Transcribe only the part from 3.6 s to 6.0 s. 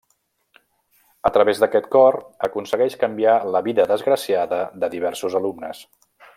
vida desgraciada de diversos alumnes.